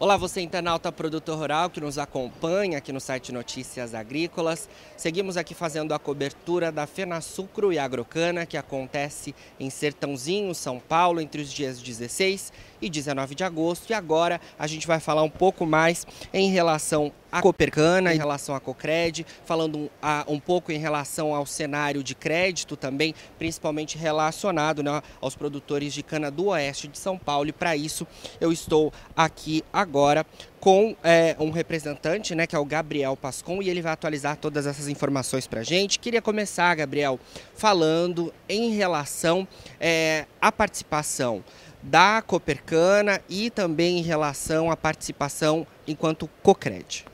Olá, 0.00 0.16
você 0.16 0.40
internauta 0.40 0.92
produtor 0.92 1.36
rural 1.36 1.68
que 1.68 1.80
nos 1.80 1.98
acompanha 1.98 2.78
aqui 2.78 2.92
no 2.92 3.00
site 3.00 3.32
Notícias 3.32 3.94
Agrícolas. 3.94 4.68
Seguimos 4.96 5.36
aqui 5.36 5.54
fazendo 5.54 5.92
a 5.92 5.98
cobertura 5.98 6.70
da 6.70 6.86
Fena 6.86 7.20
Sucro 7.20 7.72
e 7.72 7.80
Agrocana, 7.80 8.46
que 8.46 8.56
acontece 8.56 9.34
em 9.58 9.68
Sertãozinho, 9.68 10.54
São 10.54 10.78
Paulo, 10.78 11.20
entre 11.20 11.42
os 11.42 11.52
dias 11.52 11.82
16 11.82 12.52
e 12.80 12.88
19 12.88 13.34
de 13.34 13.42
agosto. 13.42 13.90
E 13.90 13.92
agora 13.92 14.40
a 14.56 14.68
gente 14.68 14.86
vai 14.86 15.00
falar 15.00 15.24
um 15.24 15.30
pouco 15.30 15.66
mais 15.66 16.06
em 16.32 16.48
relação 16.48 17.12
à 17.30 17.40
Copercana, 17.40 18.14
em 18.14 18.18
relação 18.18 18.54
à 18.54 18.60
Cocred, 18.60 19.26
falando 19.44 19.78
um, 19.78 19.88
a, 20.00 20.24
um 20.28 20.40
pouco 20.40 20.72
em 20.72 20.78
relação 20.78 21.34
ao 21.34 21.46
cenário 21.46 22.02
de 22.02 22.14
crédito 22.14 22.76
também, 22.76 23.14
principalmente 23.38 23.98
relacionado 23.98 24.82
né, 24.82 25.02
aos 25.20 25.34
produtores 25.34 25.92
de 25.92 26.02
cana 26.02 26.30
do 26.30 26.46
oeste 26.46 26.88
de 26.88 26.98
São 26.98 27.18
Paulo. 27.18 27.48
E 27.48 27.52
para 27.52 27.76
isso 27.76 28.06
eu 28.40 28.52
estou 28.52 28.92
aqui 29.16 29.64
agora 29.72 29.88
agora 30.08 30.26
com 30.60 30.96
é, 31.02 31.36
um 31.38 31.50
representante, 31.50 32.34
né, 32.34 32.46
que 32.46 32.54
é 32.54 32.58
o 32.58 32.64
Gabriel 32.64 33.16
Pascon, 33.16 33.62
e 33.62 33.70
ele 33.70 33.80
vai 33.80 33.92
atualizar 33.92 34.36
todas 34.36 34.66
essas 34.66 34.88
informações 34.88 35.46
para 35.46 35.60
a 35.60 35.62
gente. 35.62 35.98
Queria 35.98 36.20
começar, 36.20 36.74
Gabriel, 36.74 37.18
falando 37.54 38.32
em 38.48 38.70
relação 38.70 39.46
é, 39.80 40.26
à 40.40 40.50
participação 40.50 41.44
da 41.82 42.20
Copercana 42.22 43.20
e 43.28 43.50
também 43.50 43.98
em 43.98 44.02
relação 44.02 44.70
à 44.70 44.76
participação 44.76 45.66
enquanto 45.86 46.28
Cocred. 46.42 47.04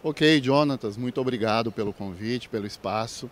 Ok, 0.00 0.40
Jonatas, 0.40 0.96
muito 0.96 1.20
obrigado 1.20 1.72
pelo 1.72 1.92
convite, 1.92 2.48
pelo 2.48 2.66
espaço 2.68 3.28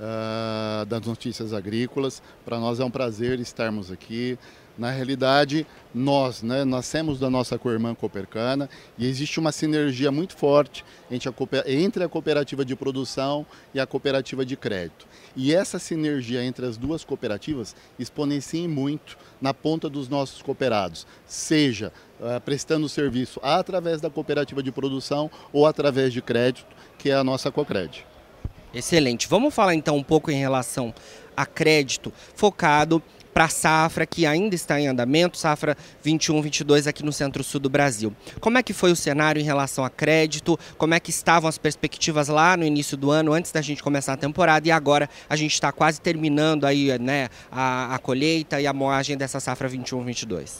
uh, 0.00 0.84
das 0.86 1.02
notícias 1.02 1.52
agrícolas. 1.52 2.22
Para 2.44 2.58
nós 2.58 2.80
é 2.80 2.84
um 2.84 2.90
prazer 2.90 3.40
estarmos 3.40 3.90
aqui. 3.90 4.38
Na 4.78 4.90
realidade, 4.90 5.66
nós 5.94 6.42
né, 6.42 6.62
nascemos 6.62 7.18
da 7.18 7.30
nossa 7.30 7.58
co-irmã 7.58 7.94
Copercana 7.94 8.68
e 8.98 9.06
existe 9.06 9.40
uma 9.40 9.50
sinergia 9.50 10.12
muito 10.12 10.36
forte 10.36 10.84
entre 11.10 11.30
a, 11.30 11.32
entre 11.66 12.04
a 12.04 12.08
cooperativa 12.08 12.62
de 12.62 12.76
produção 12.76 13.46
e 13.72 13.80
a 13.80 13.86
cooperativa 13.86 14.44
de 14.44 14.54
crédito. 14.54 15.06
E 15.34 15.54
essa 15.54 15.78
sinergia 15.78 16.44
entre 16.44 16.66
as 16.66 16.76
duas 16.76 17.04
cooperativas 17.04 17.74
exponencia 17.98 18.68
muito 18.68 19.16
na 19.40 19.54
ponta 19.54 19.88
dos 19.88 20.10
nossos 20.10 20.42
cooperados, 20.42 21.06
seja 21.24 21.90
uh, 22.20 22.38
prestando 22.42 22.86
serviço 22.86 23.40
através 23.42 24.02
da 24.02 24.10
cooperativa 24.10 24.62
de 24.62 24.70
produção 24.70 25.30
ou 25.54 25.66
através 25.66 26.12
de 26.12 26.20
crédito, 26.20 26.66
que 26.98 27.08
é 27.08 27.14
a 27.14 27.24
nossa 27.24 27.50
Cocred. 27.50 28.04
Excelente. 28.76 29.26
Vamos 29.26 29.54
falar 29.54 29.74
então 29.74 29.96
um 29.96 30.02
pouco 30.02 30.30
em 30.30 30.38
relação 30.38 30.92
a 31.34 31.46
crédito 31.46 32.12
focado 32.34 33.02
para 33.32 33.44
a 33.44 33.48
safra 33.48 34.06
que 34.06 34.26
ainda 34.26 34.54
está 34.54 34.78
em 34.78 34.86
andamento, 34.86 35.38
safra 35.38 35.76
21-22 36.04 36.86
aqui 36.86 37.02
no 37.02 37.12
centro-sul 37.12 37.58
do 37.58 37.70
Brasil. 37.70 38.14
Como 38.38 38.58
é 38.58 38.62
que 38.62 38.74
foi 38.74 38.92
o 38.92 38.96
cenário 38.96 39.40
em 39.40 39.44
relação 39.44 39.82
a 39.82 39.88
crédito? 39.88 40.58
Como 40.76 40.92
é 40.92 41.00
que 41.00 41.08
estavam 41.08 41.48
as 41.48 41.56
perspectivas 41.56 42.28
lá 42.28 42.54
no 42.54 42.64
início 42.64 42.98
do 42.98 43.10
ano, 43.10 43.32
antes 43.32 43.50
da 43.50 43.62
gente 43.62 43.82
começar 43.82 44.12
a 44.12 44.16
temporada? 44.16 44.68
E 44.68 44.70
agora 44.70 45.08
a 45.28 45.36
gente 45.36 45.52
está 45.52 45.72
quase 45.72 45.98
terminando 45.98 46.66
aí, 46.66 46.98
né, 46.98 47.28
a, 47.50 47.94
a 47.94 47.98
colheita 47.98 48.60
e 48.60 48.66
a 48.66 48.74
moagem 48.74 49.16
dessa 49.16 49.40
safra 49.40 49.70
21-22. 49.70 50.50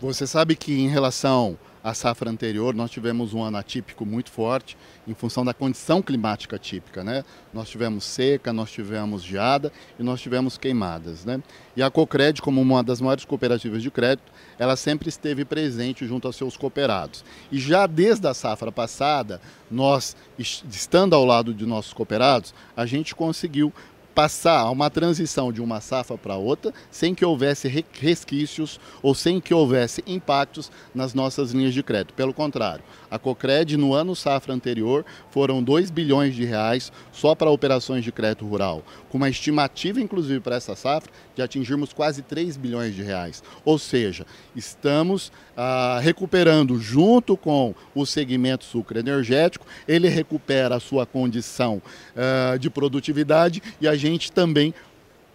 Você 0.00 0.26
sabe 0.26 0.56
que 0.56 0.72
em 0.72 0.88
relação 0.88 1.58
à 1.82 1.94
safra 1.94 2.30
anterior, 2.30 2.74
nós 2.74 2.90
tivemos 2.90 3.32
um 3.32 3.42
ano 3.42 3.56
atípico 3.56 4.04
muito 4.04 4.30
forte 4.30 4.76
em 5.08 5.14
função 5.14 5.44
da 5.44 5.54
condição 5.54 6.02
climática 6.02 6.58
típica. 6.58 7.02
Né? 7.02 7.24
Nós 7.52 7.68
tivemos 7.68 8.04
seca, 8.04 8.52
nós 8.52 8.70
tivemos 8.70 9.22
geada 9.22 9.72
e 9.98 10.02
nós 10.02 10.20
tivemos 10.20 10.58
queimadas. 10.58 11.24
Né? 11.24 11.42
E 11.76 11.82
a 11.82 11.90
Cocred, 11.90 12.42
como 12.42 12.60
uma 12.60 12.82
das 12.82 13.00
maiores 13.00 13.24
cooperativas 13.24 13.82
de 13.82 13.90
crédito, 13.90 14.30
ela 14.58 14.76
sempre 14.76 15.08
esteve 15.08 15.44
presente 15.44 16.06
junto 16.06 16.26
aos 16.26 16.36
seus 16.36 16.56
cooperados. 16.56 17.24
E 17.50 17.58
já 17.58 17.86
desde 17.86 18.26
a 18.26 18.34
safra 18.34 18.70
passada, 18.70 19.40
nós, 19.70 20.16
estando 20.38 21.14
ao 21.14 21.24
lado 21.24 21.54
de 21.54 21.64
nossos 21.64 21.92
cooperados, 21.92 22.52
a 22.76 22.84
gente 22.84 23.14
conseguiu 23.14 23.72
passar 24.14 24.70
uma 24.70 24.90
transição 24.90 25.52
de 25.52 25.60
uma 25.60 25.80
safra 25.80 26.18
para 26.18 26.36
outra 26.36 26.72
sem 26.90 27.14
que 27.14 27.24
houvesse 27.24 27.68
resquícios 27.92 28.80
ou 29.02 29.14
sem 29.14 29.40
que 29.40 29.54
houvesse 29.54 30.02
impactos 30.06 30.70
nas 30.94 31.14
nossas 31.14 31.52
linhas 31.52 31.72
de 31.72 31.82
crédito. 31.82 32.14
Pelo 32.14 32.34
contrário, 32.34 32.82
a 33.10 33.18
Cocred 33.18 33.76
no 33.76 33.94
ano 33.94 34.14
safra 34.14 34.52
anterior 34.52 35.04
foram 35.30 35.62
2 35.62 35.90
bilhões 35.90 36.34
de 36.34 36.44
reais 36.44 36.92
só 37.12 37.34
para 37.34 37.50
operações 37.50 38.04
de 38.04 38.12
crédito 38.12 38.46
rural, 38.46 38.82
com 39.08 39.16
uma 39.16 39.28
estimativa 39.28 40.00
inclusive 40.00 40.40
para 40.40 40.56
essa 40.56 40.74
safra 40.74 41.10
de 41.34 41.42
atingirmos 41.42 41.92
quase 41.92 42.22
3 42.22 42.56
bilhões 42.56 42.94
de 42.94 43.02
reais. 43.02 43.42
Ou 43.64 43.78
seja, 43.78 44.26
estamos 44.54 45.32
ah, 45.56 46.00
recuperando 46.02 46.78
junto 46.78 47.36
com 47.36 47.74
o 47.94 48.06
segmento 48.06 48.64
sucro 48.64 48.98
energético, 48.98 49.66
ele 49.86 50.08
recupera 50.08 50.76
a 50.76 50.80
sua 50.80 51.06
condição 51.06 51.82
ah, 52.16 52.56
de 52.56 52.68
produtividade 52.68 53.62
e 53.80 53.88
a 53.88 53.94
gente 53.96 54.09
também 54.18 54.74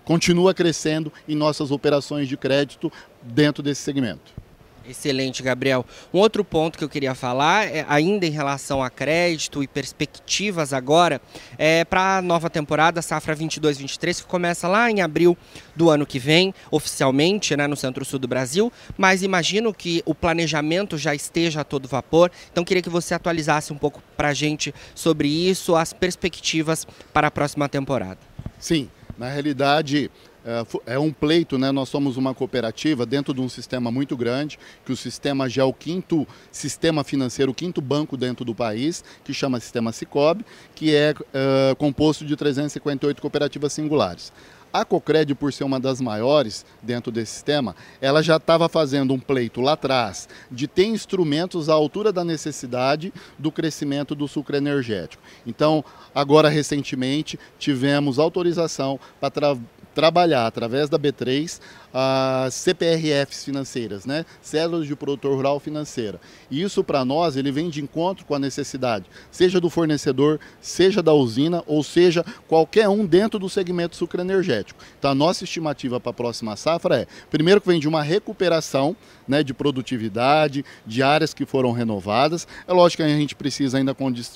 continua 0.03 0.53
crescendo 0.53 1.11
em 1.27 1.35
nossas 1.35 1.71
operações 1.71 2.27
de 2.27 2.37
crédito 2.37 2.91
dentro 3.23 3.63
desse 3.63 3.81
segmento. 3.81 4.45
Excelente, 4.87 5.41
Gabriel. 5.41 5.83
Um 6.13 6.19
outro 6.19 6.43
ponto 6.43 6.77
que 6.77 6.83
eu 6.83 6.89
queria 6.89 7.15
falar, 7.15 7.65
é, 7.65 7.83
ainda 7.89 8.25
em 8.25 8.29
relação 8.29 8.83
a 8.83 8.89
crédito 8.89 9.63
e 9.63 9.67
perspectivas 9.67 10.73
agora, 10.73 11.19
é 11.57 11.83
para 11.83 12.17
a 12.17 12.21
nova 12.21 12.51
temporada, 12.51 13.01
safra 13.01 13.35
22-23, 13.35 14.21
que 14.21 14.27
começa 14.27 14.67
lá 14.67 14.89
em 14.91 15.01
abril 15.01 15.35
do 15.75 15.89
ano 15.89 16.05
que 16.05 16.19
vem, 16.19 16.53
oficialmente, 16.69 17.57
né, 17.57 17.65
no 17.65 17.75
centro-sul 17.75 18.19
do 18.19 18.27
Brasil, 18.27 18.71
mas 18.95 19.23
imagino 19.23 19.73
que 19.73 20.03
o 20.05 20.13
planejamento 20.13 20.97
já 20.97 21.15
esteja 21.15 21.61
a 21.61 21.63
todo 21.63 21.87
vapor, 21.87 22.29
então 22.51 22.63
queria 22.63 22.83
que 22.83 22.89
você 22.89 23.15
atualizasse 23.15 23.73
um 23.73 23.77
pouco 23.77 24.03
para 24.15 24.29
a 24.29 24.33
gente 24.33 24.73
sobre 24.93 25.27
isso, 25.27 25.75
as 25.75 25.93
perspectivas 25.93 26.85
para 27.11 27.27
a 27.27 27.31
próxima 27.31 27.67
temporada. 27.67 28.34
Sim, 28.65 28.89
na 29.15 29.29
realidade, 29.29 30.09
é, 30.43 30.95
é 30.95 30.97
um 30.97 31.13
pleito, 31.13 31.55
né? 31.55 31.71
Nós 31.71 31.87
somos 31.87 32.17
uma 32.17 32.33
cooperativa 32.33 33.05
dentro 33.05 33.31
de 33.31 33.39
um 33.39 33.47
sistema 33.47 33.91
muito 33.91 34.17
grande, 34.17 34.57
que 34.83 34.91
o 34.91 34.97
sistema 34.97 35.47
já 35.47 35.61
é 35.61 35.65
o 35.65 35.71
quinto 35.71 36.27
sistema 36.51 37.03
financeiro, 37.03 37.51
o 37.51 37.53
quinto 37.53 37.79
banco 37.79 38.17
dentro 38.17 38.43
do 38.43 38.55
país, 38.55 39.03
que 39.23 39.35
chama 39.35 39.59
Sistema 39.59 39.91
Cicobi, 39.91 40.43
que 40.73 40.95
é 40.95 41.13
uh, 41.13 41.75
composto 41.75 42.25
de 42.25 42.35
358 42.35 43.21
cooperativas 43.21 43.71
singulares. 43.71 44.33
A 44.75 44.83
Cocred, 44.83 45.33
por 45.35 45.53
ser 45.53 45.63
uma 45.63 45.79
das 45.79 46.01
maiores 46.01 46.65
dentro 46.83 47.09
desse 47.09 47.31
sistema, 47.31 47.73
ela 48.01 48.21
já 48.21 48.35
estava 48.35 48.67
fazendo 48.67 49.13
um 49.13 49.19
pleito 49.19 49.61
lá 49.61 49.71
atrás 49.71 50.27
de 50.51 50.67
ter 50.67 50.83
instrumentos 50.83 51.69
à 51.69 51.73
altura 51.73 52.11
da 52.11 52.25
necessidade 52.25 53.13
do 53.39 53.53
crescimento 53.53 54.13
do 54.13 54.27
sucro 54.27 54.57
energético. 54.57 55.23
Então, 55.47 55.81
agora 56.13 56.49
recentemente, 56.49 57.39
tivemos 57.57 58.19
autorização 58.19 58.99
para 59.21 59.57
trabalhar 59.95 60.45
através 60.45 60.89
da 60.89 60.99
B3 60.99 61.59
as 61.97 62.53
CPRFs 62.55 63.45
financeiras, 63.45 64.05
né? 64.05 64.25
Células 64.41 64.85
de 64.85 64.93
produtor 64.97 65.33
rural 65.33 65.61
financeira. 65.61 66.19
E 66.51 66.61
isso 66.61 66.83
para 66.83 67.05
nós 67.05 67.37
ele 67.37 67.53
vem 67.53 67.69
de 67.69 67.81
encontro 67.81 68.25
com 68.25 68.35
a 68.35 68.39
necessidade, 68.39 69.05
seja 69.31 69.61
do 69.61 69.69
fornecedor, 69.69 70.37
seja 70.59 71.01
da 71.01 71.13
usina, 71.13 71.63
ou 71.65 71.81
seja 71.81 72.25
qualquer 72.49 72.89
um 72.89 73.05
dentro 73.05 73.39
do 73.39 73.49
segmento 73.49 73.95
sucroenergético. 73.95 74.83
Então 74.99 75.11
a 75.11 75.15
nossa 75.15 75.45
estimativa 75.45 75.97
para 75.97 76.09
a 76.09 76.13
próxima 76.13 76.57
safra 76.57 76.97
é, 76.97 77.07
primeiro 77.31 77.61
que 77.61 77.67
vem 77.67 77.79
de 77.79 77.87
uma 77.87 78.03
recuperação, 78.03 78.93
né, 79.25 79.41
de 79.41 79.53
produtividade, 79.53 80.65
de 80.85 81.01
áreas 81.01 81.33
que 81.33 81.45
foram 81.45 81.71
renovadas. 81.71 82.45
É 82.67 82.73
lógico 82.73 83.03
que 83.03 83.09
a 83.09 83.15
gente 83.15 83.35
precisa 83.35 83.77
ainda 83.77 83.95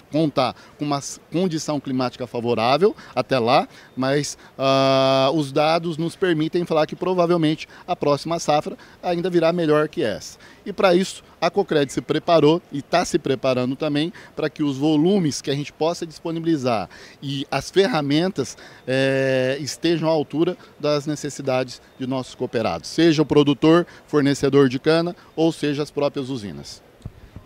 contar 0.09 0.55
com 0.77 0.85
uma 0.85 1.01
condição 1.29 1.77
climática 1.77 2.25
favorável 2.25 2.95
até 3.13 3.37
lá, 3.37 3.67
mas 3.97 4.37
uh, 4.57 5.31
os 5.35 5.48
dados 5.51 5.97
nos 5.97 6.15
permitem 6.15 6.65
falar 6.65 6.85
que 6.85 6.95
provavelmente 6.95 7.29
provavelmente 7.39 7.67
a 7.87 7.95
próxima 7.95 8.39
safra 8.39 8.77
ainda 9.01 9.29
virá 9.29 9.53
melhor 9.53 9.87
que 9.87 10.03
essa. 10.03 10.37
E 10.65 10.73
para 10.73 10.93
isso, 10.93 11.23
a 11.41 11.49
Cocred 11.49 11.91
se 11.91 12.01
preparou 12.01 12.61
e 12.71 12.79
está 12.79 13.05
se 13.05 13.17
preparando 13.17 13.75
também 13.75 14.11
para 14.35 14.49
que 14.49 14.63
os 14.63 14.77
volumes 14.77 15.41
que 15.41 15.51
a 15.51 15.55
gente 15.55 15.71
possa 15.71 16.05
disponibilizar 16.05 16.89
e 17.21 17.45
as 17.49 17.69
ferramentas 17.69 18.57
é, 18.87 19.57
estejam 19.61 20.09
à 20.09 20.11
altura 20.11 20.57
das 20.79 21.05
necessidades 21.05 21.81
de 21.97 22.05
nossos 22.05 22.35
cooperados, 22.35 22.89
seja 22.89 23.21
o 23.21 23.25
produtor, 23.25 23.85
fornecedor 24.07 24.69
de 24.69 24.79
cana 24.79 25.15
ou 25.35 25.51
seja 25.51 25.83
as 25.83 25.91
próprias 25.91 26.29
usinas. 26.29 26.88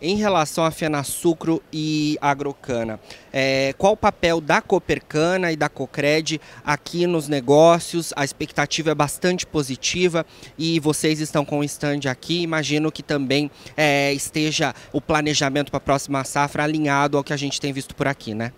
Em 0.05 0.17
relação 0.17 0.65
a 0.65 0.69
Fenasucro 0.69 1.63
e 1.71 2.17
Agrocana, 2.19 2.99
é, 3.31 3.73
qual 3.77 3.93
o 3.93 3.97
papel 3.97 4.41
da 4.41 4.61
Copercana 4.61 5.49
e 5.49 5.55
da 5.55 5.69
Cocred 5.69 6.41
aqui 6.61 7.07
nos 7.07 7.29
negócios? 7.29 8.11
A 8.17 8.25
expectativa 8.25 8.91
é 8.91 8.93
bastante 8.93 9.47
positiva 9.47 10.25
e 10.59 10.77
vocês 10.81 11.21
estão 11.21 11.45
com 11.45 11.59
o 11.59 11.63
stand 11.63 12.01
aqui. 12.11 12.41
Imagino 12.41 12.91
que 12.91 13.01
também 13.01 13.49
é, 13.77 14.11
esteja 14.11 14.75
o 14.91 14.99
planejamento 14.99 15.71
para 15.71 15.77
a 15.77 15.79
próxima 15.79 16.21
safra 16.25 16.65
alinhado 16.65 17.17
ao 17.17 17.23
que 17.23 17.31
a 17.31 17.37
gente 17.37 17.61
tem 17.61 17.71
visto 17.71 17.95
por 17.95 18.05
aqui, 18.05 18.33
né? 18.33 18.51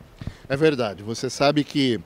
É 0.50 0.58
verdade. 0.58 1.04
Você 1.04 1.30
sabe 1.30 1.64
que 1.64 2.02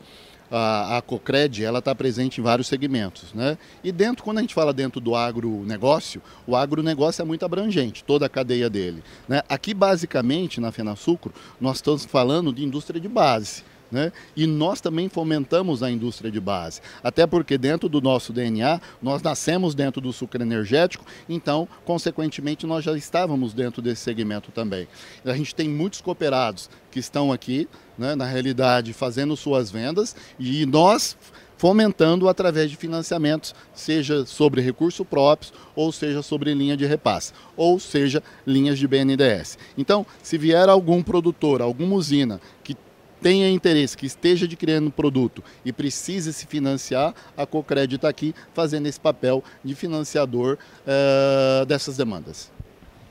a, 0.52 0.98
a 0.98 1.02
Cocred 1.02 1.64
ela 1.64 1.80
está 1.80 1.94
presente 1.94 2.40
em 2.40 2.44
vários 2.44 2.68
segmentos. 2.68 3.34
Né? 3.34 3.58
E 3.84 3.92
dentro, 3.92 4.24
quando 4.24 4.40
a 4.40 4.42
gente 4.42 4.54
fala 4.54 4.74
dentro 4.74 5.00
do 5.00 5.16
agronegócio, 5.16 6.22
o 6.46 6.56
agronegócio 6.56 7.22
é 7.22 7.26
muito 7.26 7.46
abrangente, 7.46 8.04
toda 8.04 8.26
a 8.26 8.30
cadeia 8.30 8.70
dele. 8.70 9.04
Né? 9.28 9.42
Aqui, 9.48 9.74
basicamente, 9.74 10.60
na 10.60 10.72
FenaSucro, 10.72 11.34
nós 11.60 11.78
estamos 11.78 12.06
falando 12.06 12.54
de 12.54 12.64
indústria 12.64 13.00
de 13.00 13.08
base. 13.08 13.64
Né? 13.92 14.12
E 14.36 14.46
nós 14.46 14.80
também 14.80 15.10
fomentamos 15.10 15.82
a 15.82 15.90
indústria 15.90 16.30
de 16.30 16.40
base, 16.40 16.80
até 17.04 17.26
porque 17.26 17.58
dentro 17.58 17.90
do 17.90 18.00
nosso 18.00 18.32
DNA 18.32 18.80
nós 19.02 19.22
nascemos 19.22 19.74
dentro 19.74 20.00
do 20.00 20.14
sucro 20.14 20.42
energético, 20.42 21.04
então, 21.28 21.68
consequentemente, 21.86 22.68
nós 22.68 22.86
já 22.86 22.96
estávamos 22.96 23.54
dentro 23.54 23.82
desse 23.82 24.02
segmento 24.02 24.52
também. 24.52 24.88
A 25.26 25.34
gente 25.34 25.56
tem 25.56 25.68
muitos 25.68 26.02
cooperados 26.02 26.70
que 26.92 27.00
estão 27.00 27.32
aqui, 27.32 27.68
né, 27.98 28.16
na 28.16 28.26
realidade, 28.26 28.94
fazendo 28.94 29.36
suas 29.36 29.72
vendas 29.72 30.16
e 30.40 30.66
nós 30.66 31.18
fomentando 31.60 32.30
através 32.30 32.72
de 32.72 32.78
financiamentos, 32.78 33.54
seja 33.74 34.26
sobre 34.26 34.62
recursos 34.62 35.06
próprios, 35.06 35.52
ou 35.76 35.92
seja 35.92 36.22
sobre 36.22 36.54
linha 36.54 36.78
de 36.78 36.86
repasse, 36.86 37.34
ou 37.58 37.78
seja 37.78 38.24
linhas 38.48 38.80
de 38.80 38.88
BNDES. 38.88 39.58
Então, 39.78 40.06
se 40.24 40.38
vier 40.38 40.70
algum 40.70 41.04
produtor, 41.04 41.62
alguma 41.62 41.96
usina 41.96 42.40
que 42.64 42.78
tenha 43.22 43.50
interesse, 43.50 43.98
que 43.98 44.06
esteja 44.06 44.46
adquirindo 44.46 44.92
produto 44.92 45.44
e 45.64 45.72
precise 45.72 46.32
se 46.34 46.46
financiar, 46.46 47.14
a 47.36 47.46
Cocred 47.46 47.96
está 47.96 48.10
aqui 48.10 48.34
fazendo 48.54 48.88
esse 48.88 49.00
papel 49.00 49.44
de 49.64 49.76
financiador 49.76 50.58
uh, 50.86 51.66
dessas 51.66 51.98
demandas. 51.98 52.52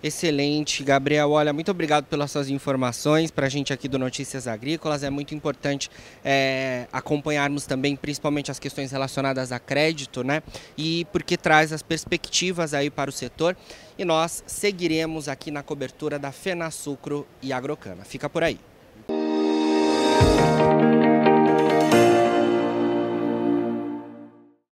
Excelente, 0.01 0.85
Gabriel. 0.85 1.33
Olha, 1.33 1.53
muito 1.53 1.73
obrigado 1.73 2.05
pelas 2.05 2.31
suas 2.31 2.49
informações 2.49 3.33
para 3.33 3.47
a 3.47 3.49
gente 3.49 3.73
aqui 3.73 3.89
do 3.89 3.99
Notícias 3.99 4.47
Agrícolas. 4.47 5.03
É 5.03 5.11
muito 5.11 5.35
importante 5.35 5.91
é, 6.25 6.87
acompanharmos 6.93 7.67
também, 7.67 7.97
principalmente 7.97 8.49
as 8.49 8.61
questões 8.61 8.93
relacionadas 8.93 9.51
a 9.51 9.59
crédito, 9.59 10.23
né? 10.23 10.41
E 10.77 11.05
porque 11.13 11.37
traz 11.37 11.73
as 11.73 11.83
perspectivas 11.83 12.75
aí 12.75 12.91
para 12.91 13.11
o 13.11 13.13
setor. 13.13 13.57
E 13.99 14.05
nós 14.05 14.45
seguiremos 14.47 15.29
aqui 15.29 15.51
na 15.51 15.65
cobertura 15.65 16.17
da 16.17 16.31
Fenasucro 16.31 17.27
e 17.43 17.53
Agrocana. 17.53 18.05
Fica 18.05 18.31
por 18.31 18.45
aí. 18.45 18.61